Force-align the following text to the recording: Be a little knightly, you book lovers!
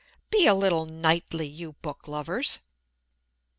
Be 0.31 0.47
a 0.47 0.55
little 0.55 0.87
knightly, 0.87 1.45
you 1.45 1.73
book 1.73 2.07
lovers! 2.07 2.57